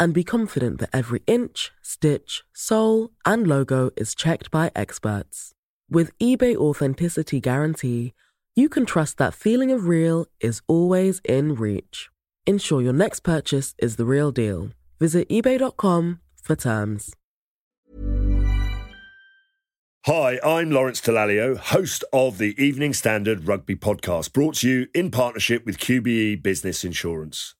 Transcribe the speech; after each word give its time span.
and 0.00 0.14
be 0.14 0.24
confident 0.24 0.80
that 0.80 0.90
every 0.92 1.22
inch, 1.26 1.70
stitch, 1.82 2.42
sole, 2.54 3.10
and 3.24 3.46
logo 3.46 3.90
is 3.96 4.14
checked 4.14 4.50
by 4.50 4.72
experts. 4.74 5.52
With 5.90 6.16
eBay 6.18 6.56
Authenticity 6.56 7.38
Guarantee, 7.38 8.14
you 8.56 8.68
can 8.68 8.86
trust 8.86 9.18
that 9.18 9.34
feeling 9.34 9.70
of 9.70 9.86
real 9.86 10.26
is 10.40 10.62
always 10.66 11.20
in 11.24 11.54
reach. 11.54 12.08
Ensure 12.46 12.80
your 12.80 12.92
next 12.92 13.20
purchase 13.20 13.74
is 13.78 13.96
the 13.96 14.06
real 14.06 14.32
deal. 14.32 14.70
Visit 14.98 15.28
eBay.com 15.28 16.20
for 16.42 16.56
terms. 16.56 17.14
Hi, 20.06 20.40
I'm 20.42 20.70
Lawrence 20.70 21.02
Dallaglio, 21.02 21.58
host 21.58 22.04
of 22.10 22.38
the 22.38 22.54
Evening 22.62 22.94
Standard 22.94 23.46
Rugby 23.46 23.76
Podcast, 23.76 24.32
brought 24.32 24.56
to 24.56 24.68
you 24.68 24.86
in 24.94 25.10
partnership 25.10 25.66
with 25.66 25.76
QBE 25.76 26.42
Business 26.42 26.84
Insurance. 26.84 27.54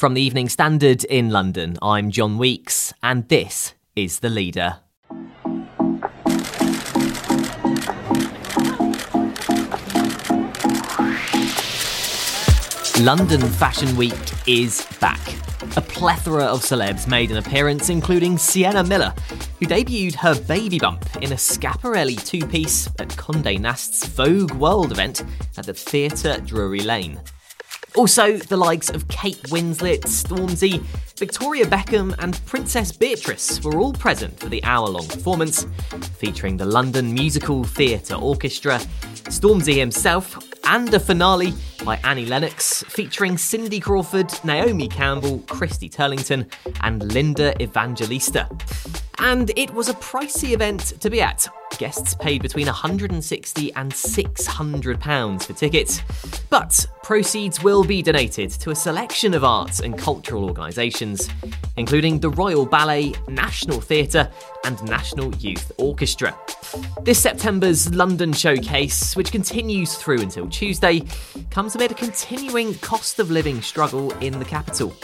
From 0.00 0.14
the 0.14 0.22
Evening 0.22 0.48
Standard 0.48 1.04
in 1.04 1.28
London, 1.28 1.76
I'm 1.82 2.10
John 2.10 2.38
Weeks, 2.38 2.94
and 3.02 3.28
this 3.28 3.74
is 3.94 4.20
The 4.20 4.30
Leader. 4.30 4.78
London 12.98 13.42
Fashion 13.42 13.94
Week 13.94 14.14
is 14.46 14.86
back. 15.02 15.20
A 15.76 15.82
plethora 15.82 16.44
of 16.44 16.62
celebs 16.62 17.06
made 17.06 17.30
an 17.30 17.36
appearance, 17.36 17.90
including 17.90 18.38
Sienna 18.38 18.82
Miller, 18.82 19.12
who 19.58 19.66
debuted 19.66 20.14
her 20.14 20.34
baby 20.44 20.78
bump 20.78 21.04
in 21.16 21.32
a 21.32 21.36
Schiaparelli 21.36 22.24
two 22.24 22.46
piece 22.46 22.86
at 22.98 23.08
Condé 23.08 23.60
Nast's 23.60 24.06
Vogue 24.06 24.52
World 24.52 24.92
event 24.92 25.24
at 25.58 25.66
the 25.66 25.74
Theatre 25.74 26.40
Drury 26.46 26.80
Lane. 26.80 27.20
Also, 27.96 28.36
the 28.36 28.56
likes 28.56 28.88
of 28.88 29.06
Kate 29.08 29.42
Winslet, 29.44 30.02
Stormzy, 30.02 30.80
Victoria 31.18 31.66
Beckham, 31.66 32.14
and 32.20 32.44
Princess 32.46 32.92
Beatrice 32.92 33.62
were 33.62 33.78
all 33.78 33.92
present 33.92 34.38
for 34.38 34.48
the 34.48 34.62
hour 34.64 34.88
long 34.88 35.06
performance, 35.06 35.66
featuring 36.16 36.56
the 36.56 36.64
London 36.64 37.12
Musical 37.12 37.64
Theatre 37.64 38.14
Orchestra, 38.14 38.78
Stormzy 39.24 39.74
himself, 39.74 40.38
and 40.64 40.92
a 40.94 41.00
finale 41.00 41.52
by 41.84 41.96
Annie 42.04 42.26
Lennox 42.26 42.84
featuring 42.84 43.36
Cindy 43.36 43.80
Crawford, 43.80 44.32
Naomi 44.44 44.88
Campbell, 44.88 45.40
Christy 45.48 45.88
Turlington, 45.88 46.50
and 46.82 47.12
Linda 47.12 47.60
Evangelista. 47.60 48.48
And 49.22 49.52
it 49.54 49.72
was 49.74 49.90
a 49.90 49.94
pricey 49.94 50.52
event 50.52 50.94
to 51.00 51.10
be 51.10 51.20
at. 51.20 51.46
Guests 51.76 52.14
paid 52.14 52.40
between 52.40 52.66
160 52.66 53.72
and 53.74 53.92
600 53.92 54.98
pounds 54.98 55.44
for 55.44 55.52
tickets. 55.52 56.00
But 56.48 56.86
proceeds 57.02 57.62
will 57.62 57.84
be 57.84 58.00
donated 58.02 58.50
to 58.52 58.70
a 58.70 58.74
selection 58.74 59.34
of 59.34 59.44
arts 59.44 59.80
and 59.80 59.96
cultural 59.96 60.46
organisations, 60.46 61.28
including 61.76 62.18
the 62.18 62.30
Royal 62.30 62.64
Ballet, 62.64 63.12
National 63.28 63.80
Theatre, 63.80 64.30
and 64.64 64.82
National 64.84 65.34
Youth 65.36 65.70
Orchestra. 65.76 66.36
This 67.02 67.20
September's 67.20 67.94
London 67.94 68.32
showcase, 68.32 69.14
which 69.16 69.32
continues 69.32 69.96
through 69.96 70.22
until 70.22 70.48
Tuesday, 70.48 71.02
comes 71.50 71.74
amid 71.74 71.90
a 71.90 71.94
continuing 71.94 72.74
cost 72.76 73.18
of 73.18 73.30
living 73.30 73.60
struggle 73.60 74.12
in 74.18 74.38
the 74.38 74.44
capital. 74.46 74.96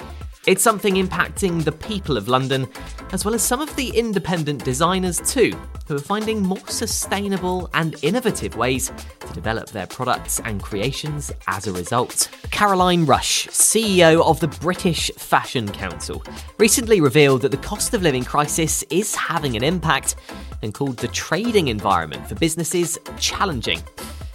It's 0.47 0.62
something 0.62 0.95
impacting 0.95 1.65
the 1.65 1.73
people 1.73 2.17
of 2.17 2.29
London, 2.29 2.69
as 3.11 3.25
well 3.25 3.34
as 3.34 3.43
some 3.43 3.61
of 3.61 3.75
the 3.75 3.89
independent 3.89 4.65
designers 4.65 5.21
too, 5.21 5.51
who 5.89 5.97
are 5.97 5.99
finding 5.99 6.41
more 6.41 6.69
sustainable 6.69 7.69
and 7.75 7.97
innovative 8.05 8.55
ways 8.55 8.93
to 9.19 9.33
develop 9.33 9.71
their 9.71 9.89
products 9.89 10.39
and 10.45 10.62
creations 10.62 11.33
as 11.49 11.67
a 11.67 11.73
result. 11.73 12.31
Caroline 12.53 13.05
Rush, 13.06 13.49
CEO 13.49 14.25
of 14.25 14.39
the 14.39 14.47
British 14.47 15.11
Fashion 15.17 15.67
Council, 15.73 16.23
recently 16.59 17.01
revealed 17.01 17.43
that 17.43 17.51
the 17.51 17.56
cost 17.56 17.93
of 17.93 18.03
living 18.03 18.23
crisis 18.23 18.85
is 18.89 19.17
having 19.17 19.56
an 19.56 19.65
impact 19.65 20.15
and 20.62 20.73
called 20.73 20.99
the 20.99 21.09
trading 21.09 21.67
environment 21.67 22.29
for 22.29 22.37
businesses 22.37 23.01
challenging. 23.19 23.83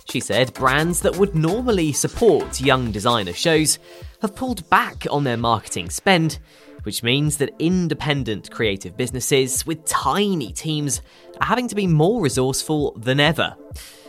She 0.09 0.19
said 0.19 0.53
brands 0.55 0.99
that 1.03 1.15
would 1.15 1.35
normally 1.35 1.93
support 1.93 2.59
young 2.59 2.91
designer 2.91 3.31
shows 3.31 3.79
have 4.21 4.35
pulled 4.35 4.69
back 4.69 5.05
on 5.09 5.23
their 5.23 5.37
marketing 5.37 5.89
spend, 5.89 6.39
which 6.83 7.03
means 7.03 7.37
that 7.37 7.53
independent 7.59 8.51
creative 8.51 8.95
businesses 8.95 9.65
with 9.65 9.85
tiny 9.85 10.51
teams 10.51 11.01
are 11.39 11.47
having 11.47 11.67
to 11.67 11.75
be 11.75 11.87
more 11.87 12.21
resourceful 12.21 12.93
than 12.93 13.19
ever. 13.19 13.55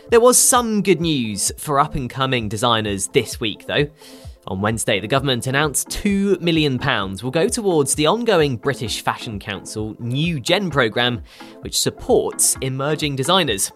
There 0.09 0.19
was 0.19 0.37
some 0.37 0.83
good 0.83 1.01
news 1.01 1.51
for 1.57 1.79
up 1.79 1.95
and 1.95 2.09
coming 2.09 2.49
designers 2.49 3.07
this 3.07 3.39
week, 3.39 3.65
though. 3.65 3.87
On 4.45 4.59
Wednesday, 4.59 4.99
the 4.99 5.07
government 5.07 5.47
announced 5.47 5.87
£2 5.87 6.41
million 6.41 6.77
will 7.23 7.31
go 7.31 7.47
towards 7.47 7.95
the 7.95 8.07
ongoing 8.07 8.57
British 8.57 9.01
Fashion 9.01 9.39
Council 9.39 9.95
New 9.99 10.39
Gen 10.41 10.69
programme, 10.69 11.23
which 11.61 11.79
supports 11.79 12.57
emerging 12.59 13.15
designers. 13.15 13.71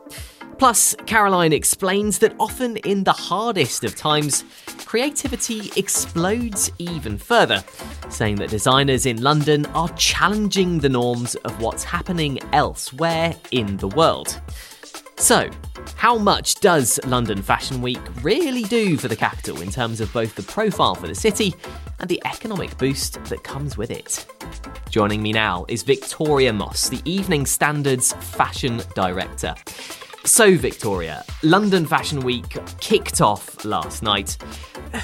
Plus, 0.57 0.95
Caroline 1.06 1.53
explains 1.53 2.18
that 2.18 2.34
often 2.40 2.78
in 2.78 3.03
the 3.03 3.12
hardest 3.12 3.84
of 3.84 3.95
times, 3.95 4.44
creativity 4.85 5.72
explodes 5.75 6.72
even 6.79 7.16
further, 7.18 7.63
saying 8.09 8.38
that 8.38 8.50
designers 8.50 9.06
in 9.06 9.22
London 9.22 9.68
are 9.68 9.90
challenging 9.90 10.79
the 10.79 10.90
norms 10.90 11.35
of 11.35 11.62
what's 11.62 11.84
happening 11.84 12.40
elsewhere 12.53 13.35
in 13.51 13.78
the 13.78 13.88
world. 13.90 14.41
So, 15.18 15.47
how 15.95 16.18
much 16.18 16.56
does 16.56 17.00
London 17.06 17.44
Fashion 17.44 17.81
Week 17.81 18.00
really 18.24 18.63
do 18.63 18.97
for 18.97 19.07
the 19.07 19.16
capital 19.16 19.62
in 19.62 19.69
terms 19.69 20.01
of 20.01 20.12
both 20.12 20.35
the 20.35 20.44
profile 20.44 20.95
for 20.95 21.07
the 21.07 21.16
city 21.16 21.53
and 22.00 22.09
the 22.09 22.22
economic 22.25 22.75
boost 22.79 23.24
that 23.25 23.44
comes 23.44 23.78
with 23.78 23.91
it? 23.91 24.25
Joining 24.89 25.22
me 25.22 25.34
now 25.34 25.66
is 25.68 25.84
Victoria 25.84 26.51
Moss, 26.51 26.89
the 26.89 27.01
Evening 27.06 27.45
Standard's 27.45 28.13
fashion 28.13 28.81
director. 28.95 29.53
So, 30.28 30.58
Victoria, 30.58 31.24
London 31.42 31.86
Fashion 31.86 32.20
Week 32.20 32.58
kicked 32.82 33.22
off 33.22 33.64
last 33.64 34.04
night. 34.04 34.38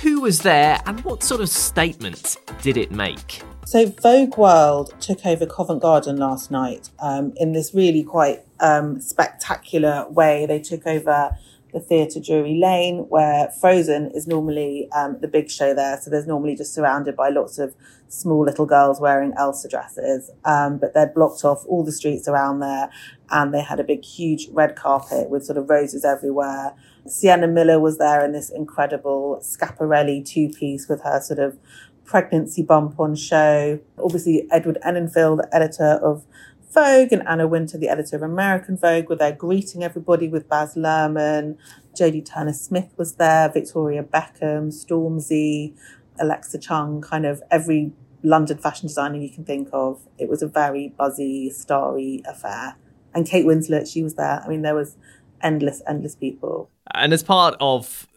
Who 0.02 0.20
was 0.20 0.42
there 0.42 0.82
and 0.86 1.00
what 1.06 1.24
sort 1.24 1.40
of 1.40 1.48
statement 1.48 2.36
did 2.62 2.76
it 2.76 2.92
make? 2.92 3.42
So, 3.66 3.86
Vogue 3.86 4.38
World 4.38 4.94
took 5.00 5.26
over 5.26 5.46
Covent 5.46 5.82
Garden 5.82 6.18
last 6.18 6.52
night 6.52 6.90
um, 7.00 7.32
in 7.38 7.54
this 7.54 7.74
really 7.74 8.04
quite 8.04 8.42
um, 8.60 9.00
spectacular 9.00 10.06
way. 10.10 10.46
They 10.46 10.60
took 10.60 10.86
over 10.86 11.32
the 11.74 11.80
Theatre 11.80 12.20
Drury 12.20 12.60
Lane, 12.60 13.06
where 13.10 13.50
Frozen 13.60 14.12
is 14.14 14.28
normally 14.28 14.88
um, 14.96 15.18
the 15.20 15.28
big 15.28 15.50
show 15.50 15.74
there. 15.74 16.00
So 16.02 16.10
there's 16.10 16.28
normally 16.28 16.56
just 16.56 16.74
surrounded 16.74 17.16
by 17.16 17.30
lots 17.30 17.58
of 17.58 17.76
small 18.08 18.46
little 18.46 18.68
girls 18.68 19.02
wearing 19.02 19.34
Elsa 19.38 19.68
dresses. 19.68 20.30
Um, 20.46 20.78
but 20.78 20.94
they'd 20.94 21.14
blocked 21.14 21.44
off 21.44 21.66
all 21.66 21.84
the 21.84 21.92
streets 21.92 22.28
around 22.28 22.60
there 22.60 22.90
and 23.32 23.54
they 23.54 23.62
had 23.62 23.80
a 23.80 23.84
big, 23.84 24.06
huge 24.06 24.48
red 24.52 24.76
carpet 24.76 25.30
with 25.30 25.46
sort 25.46 25.58
of 25.58 25.70
roses 25.70 26.06
everywhere. 26.06 26.76
Sienna 27.08 27.48
Miller 27.48 27.80
was 27.80 27.98
there 27.98 28.24
in 28.24 28.32
this 28.32 28.50
incredible 28.52 29.42
Schiaparelli 29.42 30.24
two 30.26 30.50
piece 30.50 30.88
with 30.88 31.02
her 31.02 31.20
sort 31.20 31.40
of 31.40 31.58
pregnancy 32.06 32.62
bump 32.62 33.00
on 33.00 33.16
show. 33.16 33.80
Obviously, 33.98 34.48
Edward 34.52 34.78
the 34.84 35.50
editor 35.52 36.00
of 36.04 36.26
Vogue, 36.74 37.12
and 37.12 37.28
Anna 37.28 37.48
Wintour, 37.48 37.80
the 37.80 37.90
editor 37.90 38.16
of 38.16 38.24
American 38.24 38.78
Vogue, 38.78 39.10
were 39.10 39.16
there 39.16 39.32
greeting 39.32 39.84
everybody 39.84 40.28
with 40.28 40.50
Baz 40.50 40.76
Luhrmann. 40.76 41.58
Jodie 41.96 42.26
Turner 42.26 42.54
Smith 42.54 42.94
was 42.98 43.16
there, 43.16 43.50
Victoria 43.50 44.04
Beckham, 44.04 44.74
Stormzy, 44.74 45.76
Alexa 46.20 46.58
Chung, 46.58 47.02
kind 47.02 47.26
of 47.26 47.44
every 47.52 47.92
London 48.24 48.58
fashion 48.58 48.88
designer 48.88 49.18
you 49.18 49.30
can 49.30 49.46
think 49.46 49.70
of. 49.72 50.02
It 50.18 50.30
was 50.30 50.42
a 50.42 50.48
very 50.48 50.90
buzzy, 50.90 51.50
starry 51.52 52.24
affair. 52.28 52.76
And 53.14 53.28
Kate 53.28 53.46
Winslet, 53.46 53.92
she 53.92 54.02
was 54.02 54.16
there. 54.16 54.42
I 54.44 54.48
mean, 54.48 54.64
there 54.64 54.76
was 54.76 54.96
endless, 55.42 55.82
endless 55.88 56.16
people. 56.16 56.72
And 56.96 57.14
as 57.14 57.22
part 57.22 57.56
of 57.60 58.08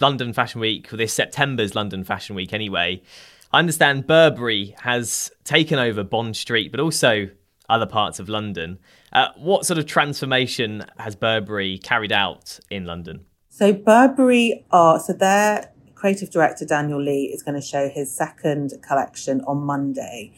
London 0.00 0.32
Fashion 0.32 0.60
Week, 0.60 0.92
or 0.92 0.96
this 0.96 1.14
September's 1.14 1.74
London 1.74 2.04
Fashion 2.04 2.36
Week 2.36 2.52
anyway, 2.52 3.00
I 3.52 3.58
understand 3.58 4.06
Burberry 4.06 4.74
has 4.80 5.30
taken 5.44 5.78
over 5.78 6.02
Bond 6.02 6.36
Street, 6.36 6.70
but 6.70 6.80
also 6.80 7.28
other 7.72 7.86
parts 7.86 8.20
of 8.20 8.28
London. 8.28 8.78
Uh, 9.12 9.28
what 9.36 9.66
sort 9.66 9.78
of 9.78 9.86
transformation 9.86 10.84
has 10.98 11.16
Burberry 11.16 11.78
carried 11.78 12.12
out 12.12 12.60
in 12.70 12.84
London? 12.84 13.24
So 13.48 13.72
Burberry 13.72 14.64
are 14.70 15.00
so 15.00 15.12
their 15.12 15.72
creative 15.94 16.30
director 16.30 16.64
Daniel 16.64 17.00
Lee 17.00 17.30
is 17.32 17.42
going 17.42 17.54
to 17.54 17.66
show 17.66 17.88
his 17.88 18.14
second 18.14 18.74
collection 18.86 19.40
on 19.46 19.58
Monday. 19.58 20.32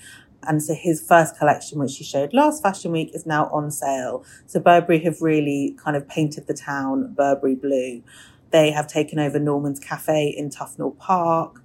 And 0.47 0.63
so 0.63 0.75
his 0.75 1.03
first 1.03 1.39
collection, 1.39 1.79
which 1.79 1.97
he 1.97 2.05
showed 2.05 2.35
last 2.35 2.63
Fashion 2.63 2.93
Week, 2.93 3.11
is 3.15 3.25
now 3.25 3.47
on 3.47 3.71
sale. 3.71 4.25
So 4.47 4.61
Burberry 4.61 4.99
have 5.01 5.23
really 5.23 5.75
kind 5.83 5.97
of 5.97 6.07
painted 6.07 6.47
the 6.47 6.55
town 6.55 7.15
Burberry 7.15 7.55
blue. 7.55 8.03
They 8.51 8.71
have 8.73 8.87
taken 8.87 9.19
over 9.19 9.39
Norman's 9.39 9.81
Cafe 9.81 10.35
in 10.37 10.51
Tufnell 10.51 10.99
Park. 10.99 11.63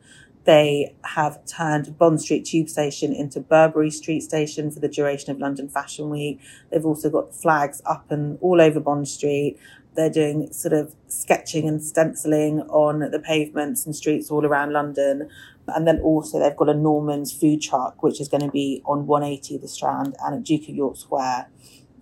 They 0.49 0.95
have 1.03 1.45
turned 1.45 1.95
Bond 1.99 2.19
Street 2.19 2.43
Tube 2.43 2.69
Station 2.69 3.13
into 3.13 3.39
Burberry 3.39 3.91
Street 3.91 4.21
Station 4.21 4.71
for 4.71 4.79
the 4.79 4.87
duration 4.87 5.29
of 5.29 5.37
London 5.37 5.69
Fashion 5.69 6.09
Week. 6.09 6.39
They've 6.71 6.83
also 6.83 7.11
got 7.11 7.35
flags 7.35 7.83
up 7.85 8.09
and 8.09 8.39
all 8.41 8.59
over 8.59 8.79
Bond 8.79 9.07
Street. 9.07 9.59
They're 9.95 10.09
doing 10.09 10.51
sort 10.51 10.73
of 10.73 10.95
sketching 11.07 11.67
and 11.67 11.83
stenciling 11.83 12.61
on 12.61 13.11
the 13.11 13.19
pavements 13.19 13.85
and 13.85 13.95
streets 13.95 14.31
all 14.31 14.43
around 14.43 14.73
London. 14.73 15.29
And 15.67 15.87
then 15.87 15.99
also 15.99 16.39
they've 16.39 16.57
got 16.57 16.67
a 16.69 16.73
Norman's 16.73 17.31
food 17.31 17.61
truck, 17.61 18.01
which 18.01 18.19
is 18.19 18.27
going 18.27 18.41
to 18.41 18.49
be 18.49 18.81
on 18.85 19.05
180 19.05 19.59
The 19.59 19.67
Strand 19.67 20.15
and 20.25 20.33
at 20.33 20.43
Duke 20.43 20.63
of 20.63 20.69
York 20.73 20.97
Square, 20.97 21.47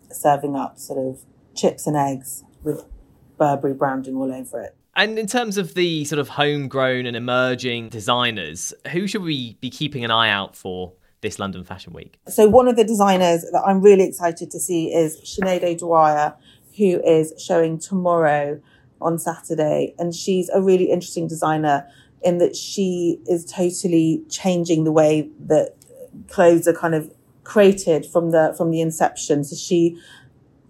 serving 0.09 0.55
up 0.55 0.79
sort 0.79 1.05
of 1.05 1.19
chips 1.53 1.85
and 1.85 1.97
eggs 1.97 2.45
with 2.63 2.85
Burberry 3.37 3.73
branding 3.73 4.15
all 4.15 4.33
over 4.33 4.61
it. 4.61 4.76
And 4.97 5.19
in 5.19 5.27
terms 5.27 5.59
of 5.59 5.75
the 5.75 6.05
sort 6.05 6.17
of 6.17 6.27
homegrown 6.27 7.05
and 7.05 7.15
emerging 7.15 7.89
designers, 7.89 8.73
who 8.91 9.05
should 9.05 9.21
we 9.21 9.53
be 9.61 9.69
keeping 9.69 10.03
an 10.03 10.09
eye 10.09 10.31
out 10.31 10.55
for 10.55 10.91
this 11.21 11.37
London 11.37 11.63
Fashion 11.63 11.93
Week? 11.93 12.17
So 12.27 12.47
one 12.47 12.67
of 12.67 12.77
the 12.77 12.83
designers 12.83 13.43
that 13.51 13.61
I'm 13.63 13.79
really 13.79 14.03
excited 14.05 14.49
to 14.49 14.59
see 14.59 14.91
is 14.91 15.21
Sinead 15.21 15.63
O'Dwyer, 15.63 16.35
who 16.77 16.99
is 17.05 17.31
showing 17.37 17.77
tomorrow 17.77 18.59
on 18.99 19.19
Saturday. 19.19 19.93
And 19.99 20.15
she's 20.15 20.49
a 20.49 20.63
really 20.63 20.89
interesting 20.89 21.27
designer 21.27 21.87
in 22.23 22.39
that 22.39 22.55
she 22.55 23.19
is 23.27 23.45
totally 23.45 24.23
changing 24.29 24.83
the 24.83 24.91
way 24.91 25.29
that 25.45 25.75
clothes 26.27 26.67
are 26.67 26.73
kind 26.73 26.95
of 26.95 27.13
created 27.43 28.03
from 28.07 28.31
the 28.31 28.55
from 28.57 28.71
the 28.71 28.81
inception. 28.81 29.43
So 29.43 29.55
she 29.55 30.01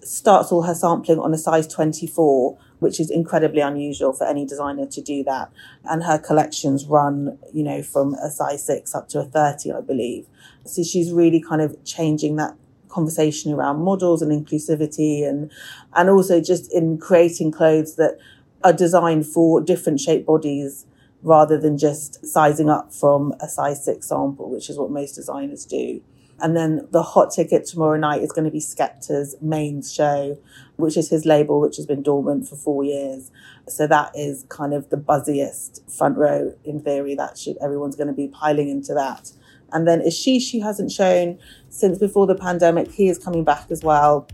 starts 0.01 0.51
all 0.51 0.63
her 0.63 0.75
sampling 0.75 1.19
on 1.19 1.33
a 1.33 1.37
size 1.37 1.65
24 1.65 2.57
which 2.79 2.99
is 2.99 3.09
incredibly 3.09 3.61
unusual 3.61 4.13
for 4.13 4.25
any 4.25 4.45
designer 4.45 4.85
to 4.85 5.01
do 5.01 5.23
that. 5.23 5.51
And 5.85 6.03
her 6.03 6.17
collections 6.17 6.85
run, 6.85 7.37
you 7.53 7.63
know, 7.63 7.81
from 7.81 8.13
a 8.15 8.29
size 8.29 8.65
six 8.65 8.93
up 8.93 9.09
to 9.09 9.19
a 9.19 9.23
30, 9.25 9.71
I 9.71 9.81
believe. 9.81 10.27
So 10.65 10.83
she's 10.83 11.11
really 11.11 11.41
kind 11.41 11.61
of 11.61 11.83
changing 11.83 12.35
that 12.37 12.55
conversation 12.89 13.53
around 13.53 13.83
models 13.83 14.21
and 14.21 14.31
inclusivity 14.31 15.27
and, 15.27 15.51
and 15.93 16.09
also 16.09 16.41
just 16.41 16.73
in 16.73 16.97
creating 16.97 17.51
clothes 17.51 17.95
that 17.95 18.17
are 18.63 18.73
designed 18.73 19.25
for 19.25 19.61
different 19.61 19.99
shaped 19.99 20.25
bodies 20.25 20.85
rather 21.27 21.59
than 21.59 21.77
just 21.77 22.25
sizing 22.25 22.69
up 22.69 22.93
from 22.93 23.33
a 23.41 23.49
size 23.49 23.83
six 23.83 24.07
sample, 24.07 24.49
which 24.49 24.69
is 24.69 24.77
what 24.77 24.89
most 24.89 25.13
designers 25.13 25.65
do. 25.65 26.01
And 26.39 26.55
then 26.55 26.87
the 26.91 27.03
hot 27.03 27.31
ticket 27.31 27.65
tomorrow 27.65 27.97
night 27.97 28.21
is 28.21 28.31
going 28.31 28.45
to 28.45 28.51
be 28.51 28.59
Skepta's 28.61 29.35
Mains 29.41 29.93
show, 29.93 30.37
which 30.77 30.95
is 30.95 31.09
his 31.09 31.25
label, 31.25 31.59
which 31.59 31.75
has 31.75 31.85
been 31.85 32.01
dormant 32.01 32.47
for 32.47 32.55
four 32.55 32.83
years. 32.83 33.29
So 33.67 33.87
that 33.87 34.11
is 34.15 34.45
kind 34.47 34.73
of 34.73 34.89
the 34.89 34.97
buzziest 34.97 35.91
front 35.91 36.17
row 36.17 36.53
in 36.63 36.79
theory. 36.79 37.15
That 37.15 37.37
should 37.37 37.57
everyone's 37.61 37.97
going 37.97 38.07
to 38.07 38.13
be 38.13 38.29
piling 38.29 38.69
into 38.69 38.93
that. 38.93 39.31
And 39.73 39.85
then 39.85 39.99
Ashish, 39.99 40.53
who 40.53 40.61
hasn't 40.61 40.91
shown 40.91 41.39
since 41.69 41.97
before 41.97 42.25
the 42.25 42.35
pandemic, 42.35 42.91
he 42.91 43.09
is 43.09 43.17
coming 43.17 43.43
back 43.43 43.69
as 43.69 43.83
well 43.83 44.29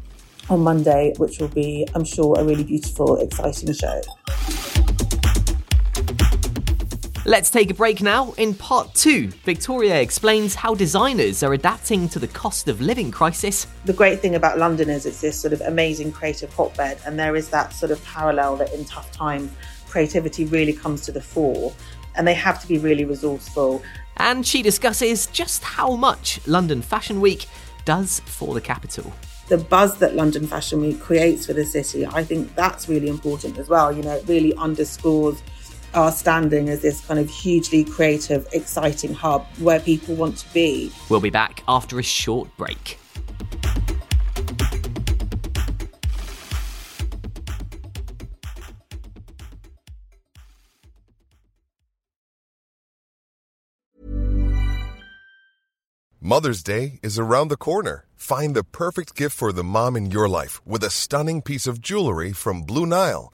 on 0.50 0.60
Monday, 0.60 1.13
which 1.18 1.39
will 1.39 1.48
be, 1.48 1.88
I'm 1.96 2.06
sure, 2.06 2.38
a 2.38 2.44
really 2.44 2.66
beautiful, 2.66 3.16
exciting 3.18 3.74
show. 3.74 4.01
Let's 7.25 7.50
take 7.50 7.72
a 7.72 7.74
break 7.74 8.02
now. 8.02 8.34
In 8.34 8.54
part 8.54 8.94
two, 8.96 9.30
Victoria 9.46 10.02
explains 10.02 10.56
how 10.56 10.75
designers 10.75 11.42
are 11.42 11.54
adapting 11.54 12.10
to 12.10 12.20
the 12.20 12.28
cost 12.28 12.68
of 12.68 12.81
living 12.81 13.12
crisis. 13.12 13.66
The 13.86 13.94
great 13.94 14.20
thing 14.20 14.36
about 14.36 14.58
London 14.58 14.90
is 14.90 15.06
it's 15.06 15.22
this 15.22 15.40
sort 15.40 15.54
of 15.54 15.62
amazing 15.62 16.12
creative 16.12 16.54
hotbed, 16.54 17.00
and 17.06 17.18
there 17.18 17.38
is 17.38 17.48
that 17.48 17.72
sort 17.72 17.94
of 17.94 18.04
parallel 18.04 18.58
that 18.58 18.74
in 18.74 18.84
tough 18.84 19.10
times, 19.14 19.50
creativity 19.88 20.44
really 20.44 20.74
comes 20.74 21.00
to 21.06 21.14
the 21.14 21.22
fore, 21.22 21.74
and 22.16 22.28
they 22.28 22.34
have 22.34 22.62
to 22.62 22.68
be 22.68 22.78
really 22.78 23.06
resourceful. 23.06 23.81
And 24.18 24.46
she 24.46 24.62
discusses 24.62 25.28
just 25.28 25.64
how 25.64 25.96
much 25.96 26.46
London 26.46 26.81
Fashion 26.81 27.22
Week 27.22 27.46
does 27.86 28.20
for 28.25 28.54
the 28.54 28.62
capital 28.62 29.14
the 29.50 29.58
buzz 29.58 29.98
that 29.98 30.16
London 30.16 30.48
Fashion 30.48 30.80
Week 30.80 31.00
creates 31.02 31.46
for 31.46 31.54
the 31.54 31.66
city, 31.66 32.06
I 32.06 32.24
think 32.24 32.56
that's 32.56 32.88
really 32.88 33.10
important 33.10 33.58
as 33.58 33.68
well. 33.68 33.92
You 33.92 34.02
know, 34.02 34.14
it 34.14 34.24
really 34.25 34.56
underscores 34.56 35.44
our 35.94 36.12
standing 36.12 36.69
as 36.69 36.81
this 36.81 37.06
kind 37.06 37.19
of 37.19 37.30
hugely 37.30 37.84
creative, 37.84 38.48
exciting 38.54 39.13
hub 39.13 39.45
where 39.60 39.80
people 39.80 40.16
want 40.16 40.38
to 40.38 40.54
be. 40.54 40.92
We'll 41.10 41.22
be 41.22 41.30
back 41.30 41.63
after 41.68 42.00
a 42.00 42.04
short 42.04 42.56
break. 42.57 43.00
Mother's 56.25 56.63
Day 56.63 57.00
is 57.04 57.19
around 57.19 57.50
the 57.50 57.57
corner. 57.57 58.06
Find 58.16 58.56
the 58.56 58.63
perfect 58.63 59.13
gift 59.13 59.36
for 59.36 59.51
the 59.51 59.63
mom 59.63 59.98
in 59.98 60.10
your 60.10 60.30
life 60.30 60.66
with 60.66 60.81
a 60.81 60.89
stunning 60.89 61.42
piece 61.42 61.68
of 61.68 61.81
jewelry 61.81 62.31
from 62.31 62.62
Blue 62.62 62.86
Nile. 62.86 63.34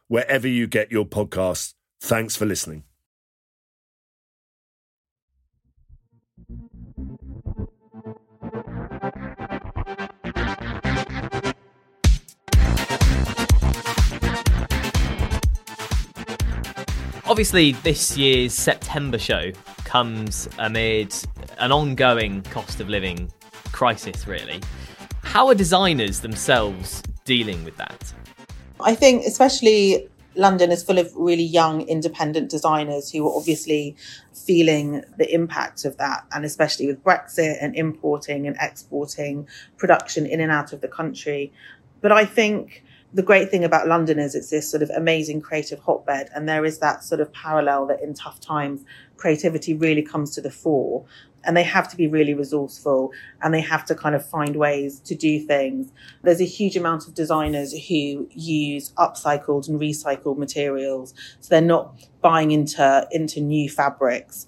wherever 0.11 0.45
you 0.45 0.67
get 0.67 0.91
your 0.91 1.05
podcasts. 1.05 1.73
Thanks 2.01 2.35
for 2.35 2.45
listening. 2.45 2.83
Obviously, 17.25 17.71
this 17.71 18.17
year's 18.17 18.51
September 18.51 19.17
show 19.17 19.53
comes 19.85 20.49
amid 20.59 21.15
an 21.59 21.71
ongoing 21.71 22.41
cost 22.41 22.81
of 22.81 22.89
living 22.89 23.31
crisis, 23.71 24.27
really. 24.27 24.59
How 25.23 25.47
are 25.47 25.55
designers 25.55 26.19
themselves 26.19 27.01
dealing 27.23 27.63
with 27.63 27.77
that? 27.77 28.13
I 28.83 28.95
think, 28.95 29.25
especially 29.25 30.09
London 30.35 30.71
is 30.71 30.83
full 30.83 30.97
of 30.97 31.11
really 31.15 31.43
young 31.43 31.81
independent 31.81 32.49
designers 32.49 33.11
who 33.11 33.27
are 33.27 33.35
obviously 33.35 33.95
feeling 34.33 35.03
the 35.17 35.33
impact 35.33 35.83
of 35.85 35.97
that, 35.97 36.25
and 36.31 36.45
especially 36.45 36.87
with 36.87 37.03
Brexit 37.03 37.57
and 37.61 37.75
importing 37.75 38.47
and 38.47 38.55
exporting 38.59 39.47
production 39.77 40.25
in 40.25 40.39
and 40.39 40.51
out 40.51 40.73
of 40.73 40.81
the 40.81 40.87
country. 40.87 41.51
But 41.99 42.11
I 42.11 42.25
think 42.25 42.83
the 43.13 43.23
great 43.23 43.49
thing 43.49 43.63
about 43.63 43.87
London 43.87 44.19
is 44.19 44.35
it's 44.35 44.49
this 44.49 44.69
sort 44.69 44.83
of 44.83 44.89
amazing 44.91 45.41
creative 45.41 45.79
hotbed, 45.79 46.29
and 46.33 46.47
there 46.47 46.65
is 46.65 46.79
that 46.79 47.03
sort 47.03 47.21
of 47.21 47.31
parallel 47.33 47.87
that 47.87 48.01
in 48.01 48.13
tough 48.13 48.39
times, 48.39 48.85
creativity 49.17 49.73
really 49.73 50.01
comes 50.01 50.33
to 50.35 50.41
the 50.41 50.51
fore. 50.51 51.05
And 51.43 51.57
they 51.57 51.63
have 51.63 51.89
to 51.89 51.97
be 51.97 52.05
really 52.05 52.35
resourceful 52.35 53.11
and 53.41 53.51
they 53.51 53.61
have 53.61 53.83
to 53.85 53.95
kind 53.95 54.13
of 54.13 54.23
find 54.23 54.55
ways 54.57 54.99
to 54.99 55.15
do 55.15 55.39
things. 55.39 55.91
There's 56.21 56.39
a 56.39 56.45
huge 56.45 56.77
amount 56.77 57.07
of 57.07 57.15
designers 57.15 57.71
who 57.71 58.29
use 58.29 58.91
upcycled 58.93 59.67
and 59.67 59.81
recycled 59.81 60.37
materials. 60.37 61.15
So 61.39 61.49
they're 61.49 61.61
not 61.61 61.99
buying 62.21 62.51
into, 62.51 63.07
into 63.09 63.41
new 63.41 63.71
fabrics. 63.71 64.45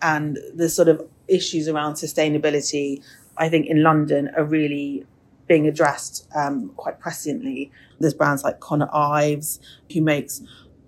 And 0.00 0.38
the 0.54 0.70
sort 0.70 0.88
of 0.88 1.06
issues 1.28 1.68
around 1.68 1.96
sustainability, 1.96 3.02
I 3.36 3.50
think 3.50 3.66
in 3.66 3.82
London 3.82 4.30
are 4.34 4.44
really 4.44 5.04
being 5.50 5.66
addressed 5.66 6.28
um, 6.36 6.70
quite 6.76 7.00
presciently. 7.00 7.72
There's 7.98 8.14
brands 8.14 8.44
like 8.44 8.60
Conner 8.60 8.88
Ives, 8.94 9.58
who 9.92 10.00
makes 10.00 10.40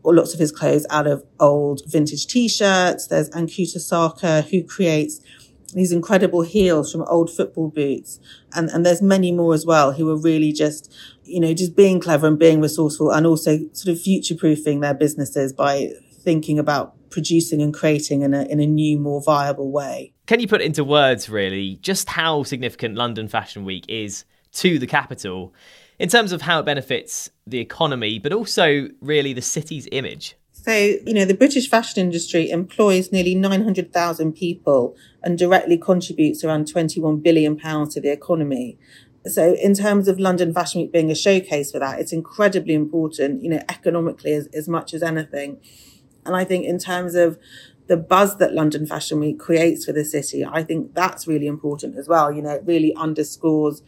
lots 0.04 0.34
of 0.34 0.38
his 0.38 0.52
clothes 0.52 0.86
out 0.88 1.08
of 1.08 1.24
old 1.40 1.82
vintage 1.86 2.28
t-shirts. 2.28 3.08
There's 3.08 3.28
Ancuta 3.30 3.80
Sarca, 3.80 4.42
who 4.42 4.62
creates 4.62 5.20
these 5.74 5.90
incredible 5.90 6.42
heels 6.42 6.92
from 6.92 7.02
old 7.08 7.28
football 7.28 7.70
boots. 7.70 8.20
And, 8.54 8.70
and 8.70 8.86
there's 8.86 9.02
many 9.02 9.32
more 9.32 9.52
as 9.52 9.66
well 9.66 9.94
who 9.94 10.08
are 10.10 10.16
really 10.16 10.52
just, 10.52 10.94
you 11.24 11.40
know, 11.40 11.54
just 11.54 11.74
being 11.74 11.98
clever 11.98 12.28
and 12.28 12.38
being 12.38 12.60
resourceful 12.60 13.10
and 13.10 13.26
also 13.26 13.58
sort 13.72 13.96
of 13.96 14.00
future 14.00 14.36
proofing 14.36 14.78
their 14.78 14.94
businesses 14.94 15.52
by 15.52 15.88
thinking 16.20 16.60
about 16.60 16.94
producing 17.10 17.60
and 17.60 17.74
creating 17.74 18.22
in 18.22 18.32
a, 18.32 18.42
in 18.44 18.60
a 18.60 18.66
new, 18.66 18.96
more 18.96 19.20
viable 19.20 19.72
way. 19.72 20.14
Can 20.26 20.38
you 20.38 20.46
put 20.46 20.60
into 20.60 20.84
words, 20.84 21.28
really, 21.28 21.80
just 21.82 22.08
how 22.08 22.44
significant 22.44 22.94
London 22.94 23.26
Fashion 23.26 23.64
Week 23.64 23.84
is 23.88 24.24
to 24.52 24.78
the 24.78 24.86
capital 24.86 25.54
in 25.98 26.08
terms 26.08 26.32
of 26.32 26.42
how 26.42 26.60
it 26.60 26.64
benefits 26.64 27.30
the 27.46 27.58
economy, 27.58 28.18
but 28.18 28.32
also 28.32 28.88
really 29.00 29.32
the 29.32 29.42
city's 29.42 29.88
image. 29.92 30.36
So, 30.52 30.72
you 30.72 31.14
know, 31.14 31.24
the 31.24 31.34
British 31.34 31.68
fashion 31.68 32.00
industry 32.00 32.50
employs 32.50 33.10
nearly 33.10 33.34
900,000 33.34 34.32
people 34.32 34.96
and 35.22 35.36
directly 35.36 35.76
contributes 35.76 36.44
around 36.44 36.68
21 36.68 37.18
billion 37.18 37.56
pounds 37.56 37.94
to 37.94 38.00
the 38.00 38.12
economy. 38.12 38.78
So, 39.26 39.54
in 39.54 39.74
terms 39.74 40.08
of 40.08 40.20
London 40.20 40.52
Fashion 40.52 40.82
Week 40.82 40.92
being 40.92 41.10
a 41.10 41.14
showcase 41.14 41.72
for 41.72 41.78
that, 41.78 41.98
it's 42.00 42.12
incredibly 42.12 42.74
important, 42.74 43.42
you 43.42 43.50
know, 43.50 43.62
economically 43.68 44.32
as, 44.34 44.46
as 44.48 44.68
much 44.68 44.94
as 44.94 45.02
anything. 45.02 45.58
And 46.24 46.36
I 46.36 46.44
think 46.44 46.64
in 46.64 46.78
terms 46.78 47.14
of 47.14 47.38
the 47.88 47.96
buzz 47.96 48.36
that 48.38 48.54
London 48.54 48.86
Fashion 48.86 49.18
Week 49.20 49.38
creates 49.38 49.84
for 49.84 49.92
the 49.92 50.04
city, 50.04 50.44
I 50.44 50.62
think 50.62 50.94
that's 50.94 51.26
really 51.26 51.46
important 51.46 51.96
as 51.96 52.08
well. 52.08 52.30
You 52.32 52.42
know, 52.42 52.50
it 52.50 52.62
really 52.64 52.94
underscores 52.94 53.82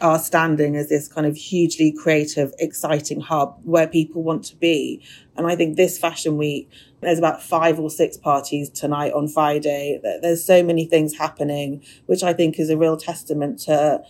our 0.00 0.18
standing 0.18 0.76
as 0.76 0.88
this 0.88 1.08
kind 1.08 1.26
of 1.26 1.36
hugely 1.36 1.92
creative, 1.92 2.52
exciting 2.58 3.20
hub 3.20 3.58
where 3.64 3.86
people 3.86 4.22
want 4.22 4.44
to 4.44 4.56
be. 4.56 5.02
And 5.36 5.46
I 5.46 5.56
think 5.56 5.76
this 5.76 5.98
fashion 5.98 6.36
week, 6.36 6.70
there's 7.00 7.18
about 7.18 7.42
five 7.42 7.78
or 7.78 7.90
six 7.90 8.16
parties 8.16 8.68
tonight 8.68 9.12
on 9.12 9.28
Friday. 9.28 10.00
There's 10.22 10.44
so 10.44 10.62
many 10.62 10.84
things 10.84 11.16
happening, 11.16 11.82
which 12.06 12.22
I 12.22 12.32
think 12.32 12.58
is 12.58 12.70
a 12.70 12.76
real 12.76 12.96
testament 12.96 13.58
to 13.60 14.02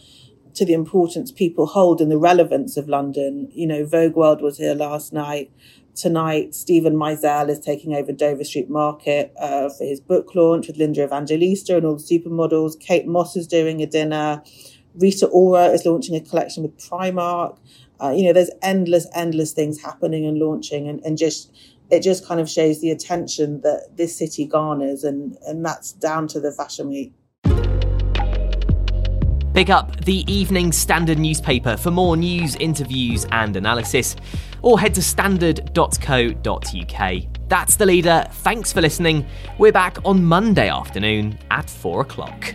to 0.53 0.65
the 0.65 0.73
importance 0.73 1.31
people 1.31 1.67
hold 1.67 2.01
and 2.01 2.11
the 2.11 2.19
relevance 2.19 2.77
of 2.77 2.89
London. 2.89 3.49
You 3.53 3.69
know, 3.69 3.87
Vogue 3.87 4.17
World 4.17 4.43
was 4.43 4.59
here 4.59 4.75
last 4.75 5.13
night. 5.13 5.51
Tonight, 5.95 6.55
Steven 6.55 6.95
Meisel 6.95 7.49
is 7.49 7.61
taking 7.61 7.95
over 7.95 8.13
Dover 8.13 8.45
Street 8.45 8.71
Market 8.71 9.33
uh, 9.39 9.69
for 9.69 9.85
his 9.85 10.01
book 10.01 10.35
launch 10.35 10.67
with 10.67 10.77
Linda 10.77 11.05
Evangelista 11.05 11.77
and 11.77 11.87
all 11.87 11.97
the 11.97 12.03
supermodels. 12.03 12.79
Kate 12.79 13.07
Moss 13.07 13.37
is 13.37 13.47
doing 13.47 13.83
a 13.83 13.87
dinner. 13.87 14.43
Rita 14.95 15.27
Ora 15.27 15.67
is 15.67 15.85
launching 15.85 16.17
a 16.17 16.21
collection 16.21 16.63
with 16.63 16.79
Primark. 16.79 17.59
Uh, 18.03 18.11
you 18.11 18.25
know, 18.25 18.33
there's 18.33 18.51
endless, 18.63 19.07
endless 19.15 19.53
things 19.53 19.83
happening 19.83 20.25
and 20.25 20.39
launching, 20.39 20.89
and, 20.89 21.01
and 21.05 21.19
just 21.19 21.53
it 21.91 22.03
just 22.03 22.27
kind 22.27 22.41
of 22.41 22.49
shows 22.49 22.81
the 22.81 22.91
attention 22.91 23.61
that 23.63 23.97
this 23.97 24.17
city 24.17 24.47
garners, 24.47 25.05
and 25.05 25.37
and 25.47 25.65
that's 25.65 25.93
down 25.93 26.27
to 26.29 26.41
the 26.41 26.53
Fashion 26.53 26.89
Week. 26.89 27.13
Pick 29.53 29.69
up 29.69 30.05
the 30.05 30.25
Evening 30.33 30.71
Standard 30.71 31.19
newspaper 31.19 31.77
for 31.77 31.91
more 31.91 32.17
news, 32.17 32.55
interviews, 32.57 33.27
and 33.33 33.57
analysis, 33.57 34.15
or 34.63 34.79
head 34.79 34.95
to 34.95 35.03
standard.co.uk. 35.03 37.23
That's 37.49 37.77
the 37.77 37.85
leader. 37.85 38.25
Thanks 38.31 38.73
for 38.73 38.81
listening. 38.81 39.27
We're 39.59 39.73
back 39.73 39.99
on 40.05 40.25
Monday 40.25 40.69
afternoon 40.69 41.37
at 41.51 41.69
4 41.69 42.03
o'clock. 42.03 42.55